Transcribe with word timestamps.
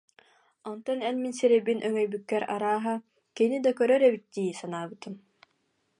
Онтон 0.69 0.99
эн 1.09 1.15
мин 1.23 1.33
сирэйбин 1.39 1.79
өҥөйбүккэр, 1.87 2.43
арааһа, 2.53 2.95
кини 3.35 3.57
да 3.65 3.71
көрөр 3.79 4.01
эбит 4.09 4.25
дии 4.33 4.57
санаабытым 4.59 5.15